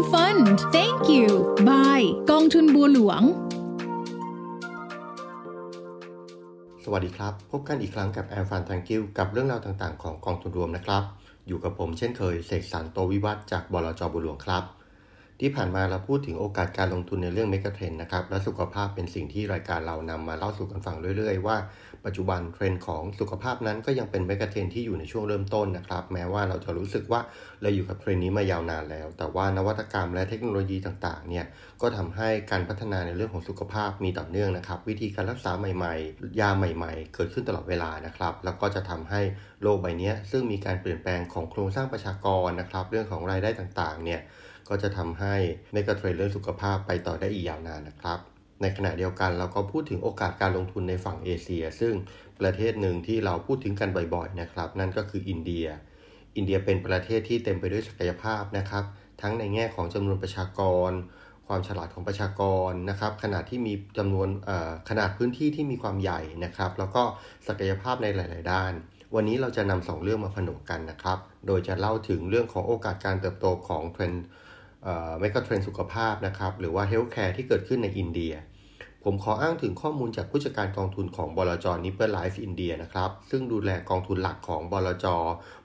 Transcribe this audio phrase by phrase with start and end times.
[0.00, 0.46] Freedom Fund
[0.76, 1.28] Thank you
[1.68, 3.22] by กองทุนบัวหลวง
[6.84, 11.02] สวัสดีครับ พบกันอีกครั้งกับแอร์ Fund Thank you กับเรื่องราวต่างๆ ของกองทุนรวมนะครับ
[11.46, 14.64] อยู่กับผมเช่นเคยเสกสรรโตวิวัฒจากบลจบัวหลวงครับ
[15.40, 21.56] ที่ผ่านมาเราพูดถึงโอกาสการลงทุนในเรื่อง megatrend นะครับ และสุขภาพเป็นสิ่งที่รายการเรานำมาเล่าสู่กันฟังเรื่อยๆ ว่า
[22.04, 27.20] ปัจจุบันเทรนด์ของสุขภาพนั้นก็ยังเป็น megatrend ที่อยู่ในช่วงเริ่มต้นนะครับ แม้ว่าเราจะรู้สึกว่า
[27.62, 31.44] เราอยู่กับเทรนนี้มายาวนานแล้ว แต่ว่านวัตกรรมและเทคโนโลยีต่างๆ เนี่ย
[31.82, 39.20] ก็ทำให้การพัฒนาในเรื่องของสุขภาพมีต่อเนื่องนะครับ วิธีการรักษาใหม่ๆ ยาใหม่ๆ เกิดขึ้นตลอดเวลานะครับ แล้วก็จะทำให้
[39.62, 44.20] โลกใบนี้ซึ่งมีการเปลี่ยนแปลงของโครงสร้างประชากรนะครับ เรื่องของรายได้ต่างๆ เนี่ย
[44.68, 45.34] ก็จะทำให้
[45.72, 48.18] เมกะเทรนเรื่องสุขภาพไปต่อได้อีกยาวนานนะครับ
[48.62, 51.94] ในขณะเดียวกันเราก็พูดถึงโอกาสการลงทุนในฝั่งเอเชีย ซึ่ง
[52.40, 55.66] ประเทศหนึ่งที่เราพูดถึงกันบ่อยๆนะครับ นั่นก็คืออินเดีย
[56.36, 58.84] อินเดียเป็นประเทศที่เต็มไปด้วยศักยภาพนะครับ
[59.22, 60.90] ทั้งในแง่ของจำนวนประชากร
[61.46, 64.28] ความฉลาดของประชากรนะครับขนาดที่มีจำนวน
[64.88, 67.02] ขนาดพื้นที่ที่มีความใหญ่นะครับ แล้วก็
[67.48, 68.72] ศักยภาพในหลาย ๆ ด้าน
[69.14, 74.24] วันนี้เราจะนำสองเรื่องมาผนวกกันนะครับ โดยจะเล่าถึงเรื่องของโอกาสการเติบโตของเทรนด์
[74.84, 78.34] megatrend สุขภาพนะครับหรือว่า healthcare ที่เกิดขึ้นในอินเดีย
[79.04, 85.06] ผมขออ้างถึงข้อมูลจากผู้จัดการกองทุนของบลจ Nippon Life India นะครับซึ่งดูแลกองทุนหลักของบลจ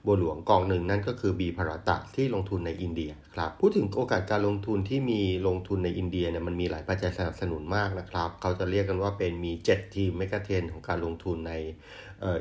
[0.06, 11.52] บัวหลวงกองหนึ่งนั่นก็คือ B-BHARATA ที่ลงทุนในอินเดียครับพูดถึงโอกาสการลงทุนที่มีลงทุนในอินเดียเนี่ยมันมีหลายปัจจัยสนับสนุนมากนะครับเขาจะเรียกกันว่าเป็นมี 7 ธีม megatrend ของการลงทุนใน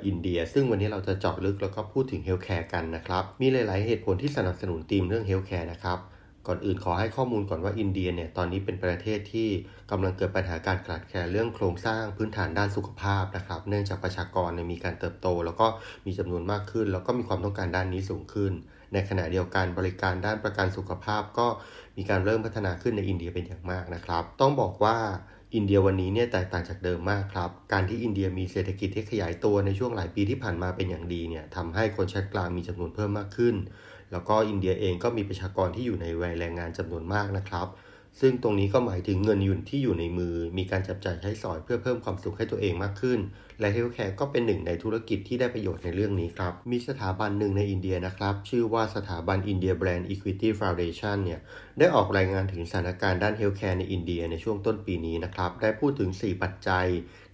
[0.06, 6.00] อินเดีย ซึ่งวันนี้เราจะเจาะลึกแล้วก็พูดถึง healthcare กันนะครับมีหลาย ๆ เหตุผลที่สนับสนุนธีมเรื่อง healthcare นะครับ
[6.48, 9.50] ก่อนอื่นขอให้ข้อมูลก่อนว่าอินเดียเนี่ยตอนนี้เป็นประเทศที่
[9.92, 15.68] กำลังเกิดปัญหาการขาดแคลนเรื่องโครงสร้างพื้นฐานด้านสุขภาพนะครับ เนื่องจากประชากรมีการเติบโต แล้วก็
[16.06, 18.54] มีจำนวนมากขึ้น แล้วก็มีความต้องการด้านนี้สูงขึ้น
[18.94, 21.48] ในขณะเดียวกันบริการด้านประกันสุขภาพก็
[21.98, 24.98] มีการเริ่มพัฒนาขึ้นในอินเดียเป็นอย่างมากนะครับ ต้องบอกว่า
[25.56, 33.56] อินเดียวันนี้เนี่ยแตกต่างจากเดิมมากครับ การที่อินเดียมีเศรษฐกิจที่ขยายตัวในช่วงหลายปีที่ผ่านมาเป็นอย่างดีเนี่ยทำให้คนชั้นกลางมีจำนวนเพิ่มมากขึ้น
[34.12, 37.68] แล้วก็อินเดียเองก็มีประชากรที่อยู่ในวัยแรงงานจำนวนมากนะครับ
[38.22, 43.20] ซึ่งตรงนี้ก็หมายถึงเงินยุ่นที่อยู่ในมือ มีการจับจ่ายใช้สอยเพื่อเพิ่มความสุขให้ตัวเองมากขึ้น
[43.60, 51.40] และ healthcare ก็เป็นหนึ่งในธุรกิจที่ได้ประโยชน์ในเรื่องนี้ครับ มีสถาบันหนึ่งในอินเดียนะครับ ชื่อว่าสถาบัน India Brand Equity Foundation เนี่ย
[51.80, 56.88] ได้ออกรายงานถึงสถานการณ์ด้าน healthcare ในอินเดียในช่วงต้นปีนี้นะครับ ได้พูดถึง 4 ปัจจัย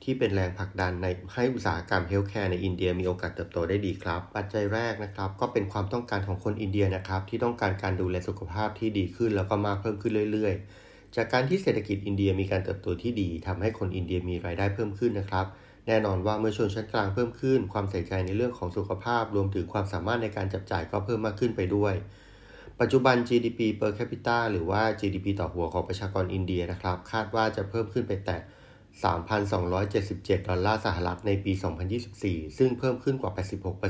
[0.04, 10.71] ที่เป็นแรงผลักดันในให้อุตสาหกรรม healthcare ในอินเดียมีโอกาสเติบโตได้ดีครับ ปัจจัยแรกนะครับก็เป็นความต้องการของคนอินเดียนะครับที่ต้องการการดูแลสุขภาพที่ดีขึ้นแล้วก็มากเพิ่มขึ้นเรื่อยๆ
[11.16, 15.46] จากการที่เศรษฐกิจอินเดียมีการเติบโตที่ดีทำให้คนอินเดียมีรายได้เพิ่มขึ้นนะครับ
[15.88, 21.94] แน่นอนว่าเมื่อชนชั้นกลางเพิ่มขึ้น ความใส่ใจในเรื่องของสุขภาพ รวมถึงความสามารถในการจับจ่ายก็เพิ่มมากขึ้นไปด้วย
[22.80, 28.38] ปัจจุบัน GDP per capita หรือว่า GDP ต่อหัวของประชากรอินเดียนะครับ คาดว่าจะเพิ่มขึ้นไปแต่
[29.02, 31.54] 3,277 ดอลลาร์สหรัฐในปี
[32.06, 33.32] 2024 ซึ่งเพิ่มขึ้นกว่า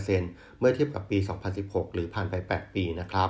[0.02, 1.18] 86%เมื่อเทียบกับปี
[1.58, 3.30] 2016 หรือผ่านไป 8 ปีนะครับ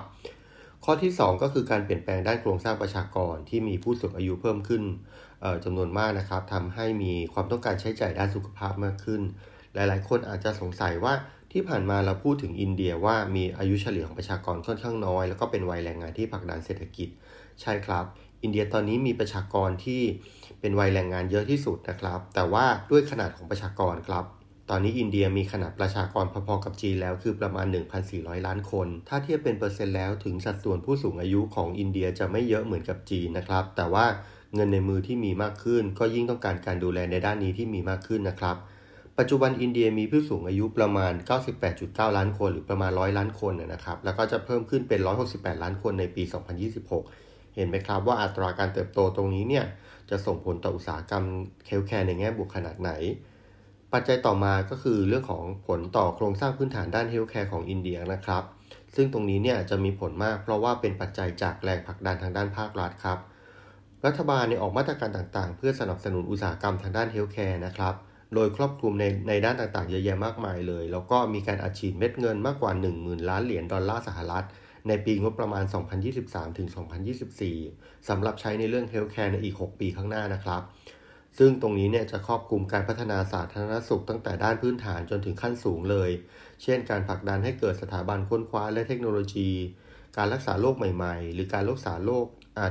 [0.86, 4.84] ข้อที่ 2 ก็คือการเปลี่ยนแปลงด้านโครงสร้างประชากรที่มีผู้สูงอายุเพิ่มขึ้น
[5.64, 9.22] จำนวนมากนะครับทำให้มีความต้องการใช้จ่ายด้านสุขภาพมากขึ้น
[9.74, 11.14] หลาย ๆ คนอาจจะสงสัยว่า
[11.52, 17.10] ที่ผ่านมาเราพูดถึงอินเดียว่ามีอายุเฉลี่ยของประชากรค่อนข้างน้อย แล้วก็เป็นวัยแรงงานที่ผลักดันเศรษฐกิจ
[17.62, 18.06] ใช่ครับ
[18.44, 20.02] อินเดียตอนนี้มีประชากรที่
[20.62, 24.26] เป็นวัยแรงงานเยอะที่สุดนะครับ แต่ว่าด้วยขนาดของประชากรครับ
[24.74, 27.66] ตอนนี้อินเดียมีขนาดประชากรพอๆกับจีนแล้วคือประมาณ
[28.06, 34.06] 1,400 ล้านคน ถ้าเทียบเป็นเปอร์เซ็นต์แล้วถึงสัดส่วนผู้สูงอายุของอินเดียจะไม่เยอะเหมือนกับจีนนะครับ แต่ว่า
[34.56, 38.56] เงินในมือที่มีมากขึ้น ก็ยิ่งต้องการการดูแลในด้านนี้ที่มีมากขึ้นนะครับ
[39.18, 41.14] ปัจจุบันอินเดียมีผู้สูงอายุประมาณ
[41.66, 45.00] 98.9 ล้านคนหรือประมาณ 100 ล้านคนนะครับ แล้วก็จะเพิ่มขึ้นเป็น
[45.32, 46.24] 168 ล้านคนในปี
[46.90, 49.66] 2026 เห็นไหมครับว่าอัตราการเติบโตตรงนี้เนี่ย
[50.10, 51.24] จะส่งผลต่ออุตสาหกรรม
[51.68, 52.92] healthcare ในแง่บวกขนาดไหน
[53.94, 58.44] ปัจจัยต่อมาก็คือเรื่องของผลต่อโครงสร้างพื้นฐานด้าน healthcare ของอินเดียนะครับ
[58.96, 63.20] ซึ่งตรงนี้เนี่ยจะมีผลมากเพราะว่าเป็นปัจจัยจากแรงผลักดันทางด้านภาครัฐครับ
[64.06, 67.96] รัฐบาลเนี่ยออกมาตรการต่างๆ เพื่อสนับสนุนอุตสาหกรรมทางด้าน healthcare นะครับ
[68.36, 74.46] โดยครอบคลุมในในด้านต่างๆ เยอะแยะมากมายเลย แล้วก็มีการอัดฉีดเม็ดเงินมากกว่า 10,000 ล้านเหรียญดอลลาร์สหรัฐ
[74.88, 75.64] ในปีงบประมาณ
[76.12, 76.68] 2023ถึง
[77.38, 80.62] 2024สำหรับใช้ในเรื่อง healthcare ในอีก 6 ปีข้างหน้านะครับ
[81.38, 86.10] ซึ่งตรงนี้เนี่ยจะครอบคลุมการพัฒนาสาธารณสุขตั้งแต่ด้านพื้นฐานจนถึงขั้นสูงเลย
[86.64, 89.50] เช่น การผลักดันให้เกิดสถาบันค้นคว้าและเทคโนโลยี
[90.18, 92.26] การรักษาโรคใหม่ๆ หรือการรักษาโรค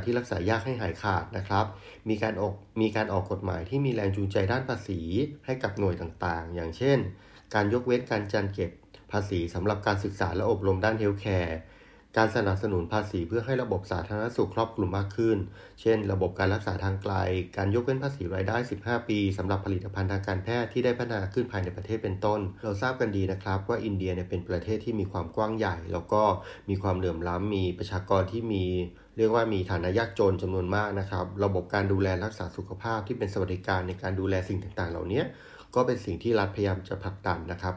[0.05, 1.67] ที่รักษายากให้หายขาดนะครับ
[2.09, 5.01] มีการออกมีการออกกฎหมายที่มีแรงจูงใจด้านภาษี
[5.47, 6.99] ให้กับหน่วยต่างๆ อย่างเช่น
[7.55, 8.71] การยกเว้นการจัดเก็บ
[9.13, 11.59] ภาษีสำหรับการศึกษาและอบรมด้าน healthcare
[12.17, 15.39] การสนับสนุนภาษีเพื่อให้ระบบสาธารณสุขครอบคลุมมากขึ้น
[15.81, 17.15] เช่น ระบบการรักษาทางไกล
[17.57, 26.23] การยกเว้นภาษีรายได้ 15 ปีสำหรับผลิตภัณฑ์ทางการแพทย์ที่ได้พัฒนาขึ้นภายในประเทศเป็นต้น เราทราบกันดีนะครับว่าอินเดียเนี่ยเป็นประเทศที่มีความกว้างใหญ่ แล้วก็
[26.69, 28.65] มีความเหลื่อมล้ำมีประชากรที่มี
[29.17, 35.23] เรียกว่ามีฐานะยากจนจำนวนมากนะครับ ระบบการดูแลรักษาสุขภาพที่เป็นสวัสดิการในการดูแลสิ่งต่างๆ เหล่านี้
[35.75, 37.75] ก็เป็นสิ่งที่รัฐพยายามจะผลักดันนะครับ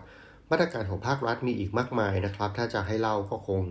[0.53, 3.61] มาตรการของภาครัฐมีอีกมากมายนะครับ ถ้าจะให้เล่าก็คง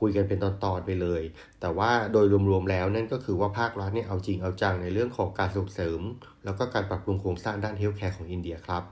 [0.00, 1.22] คุยกันเป็นตอนๆไปเลย
[1.60, 6.00] แต่ว่าโดยรวมๆแล้วนั่นก็คือว่าภาครัฐเนี่ยเอาจริงเอาจังในเรื่องของการส่งเสริม
[6.44, 8.82] แล้วก็การปรับปรุงโครงสร้างด้านเฮลท์แคร์ของอินเดียครับ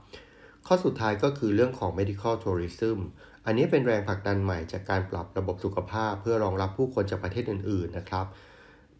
[0.67, 2.97] ข้อสุดท้ายก็คือเรื่องของ medical tourism
[3.45, 8.25] อันนี้เป็นแรงผลักดันใหม่จากการปรับระบบสุขภาพ เพื่อรองรับผู้คนจากประเทศอื่นๆนะครับ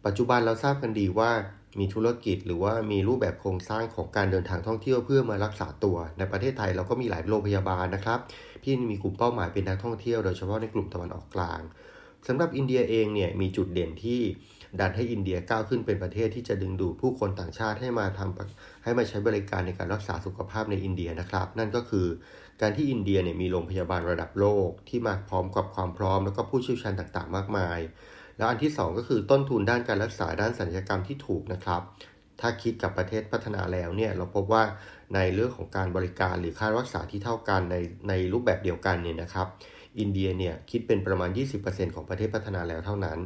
[0.04, 1.30] ปัจจุบันเราทราบกันดีว่า
[1.78, 8.18] มีธุรกิจหรือว่ามีรูปแบบโครงสร้างของการเดินทางท่องเที่ยวเพื่อมารักษาตัว ในประเทศไทยเราก็มีหลายโรงพยาบาลนะครับ
[8.64, 11.60] ที่มีกลุ่มเป้าหมายเป็นนักท่องเที่ยวโดยเฉพาะในกลุ่มตะวันออกกลาง
[12.26, 14.20] สำหรับอินเดียเองเนี่ยมีจุดเด่นที่
[14.80, 22.06] ดันให้อินเดียก้าวขึ้นเป็นประเทศที่จะดึงดูดผู้คนต่างชาติให้มาทำให้มาใช้บริการในการรักษาสุขภาพในอินเดียนะครับ นั่นก็คือ
[22.60, 27.78] การที่อินเดียเนี่ยมีโรงพยาบาลระดับโลกที่มาพร้อมกับความพร้อม แล้วก็ผู้เชี่ยวชาญต่างๆ มากมาย
[28.36, 31.82] แล้วอันที่ 2 ก็คือต้นทุนด้านการรักษาด้านสัญญกรรมที่ถูกนะครับ
[32.40, 34.64] ถ้าคิดกับประเทศพัฒนาแล้วเนี่ยเราพบว่า
[35.14, 37.76] ในเรื่องของการบริการหรือค่ารักษาที่เท่ากันใน
[38.08, 39.46] ในรูปแบบเดียวกันเนี่ยนะครับ
[39.98, 41.30] อินเดียเนี่ยคิดเป็นประมาณ
[41.62, 43.18] 20%ของประเทศพัฒนาแล้วเท่านั้น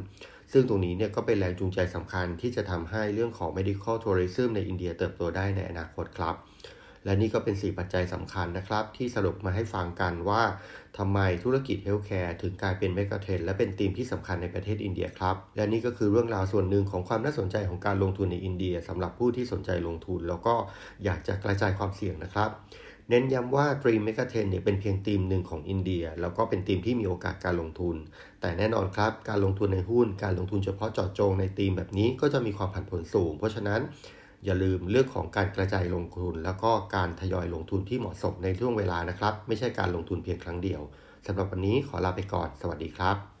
[0.51, 6.35] ซึ่งตรงนี้เนี่ยก็เป็นแรงจูงใจสำคัญที่จะทำให้เรื่องของ medical tourism ในอินเดียเติบโตได้ในอนาคตครับ
[7.05, 10.41] และนี่ก็เป็น 4 ปัจจัยสำคัญนะครับ ที่สรุปมาให้ฟังกันว่า
[10.97, 20.55] ทำไมธุรกิจ healthcare ถึงกลายเป็น megatrend และเป็นธีมที่สำคัญในประเทศอินเดียครับ และนี่ก็คือเรื่องราวส่วนหนึ่งของความน่าสนใจของการลงทุนในอินเดียสำหรับผู้ที่สนใจลงทุน แล้วก็
[21.03, 22.51] อยากจะกระจายความเสี่ยงนะครับ
[23.09, 27.95] เน้นย้ำว่า Dream Mega 10เนี่ยเป็นเพียงธีมหนึ่งของอินเดีย แล้วก็เป็นธีมที่มีโอกาสการลงทุน
[28.41, 33.81] แต่แน่นอนครับ การลงทุนในหุ้น การลงทุนเฉพาะเจาะจงในธีมแบบนี้ก็จะมีความผันผวนสูง เพราะฉะนั้น
[34.45, 40.81] อย่าลืมเรื่องของการกระจายลงทุน แล้วก็การทยอยลงทุนที่เหมาะสมในช่วงเวลานะครับ ไม่ใช่การลงทุนเพียงครั้งเดียว
[41.25, 43.38] สำหรับวันนี้ขอลาไปก่อน สวัสดีครับ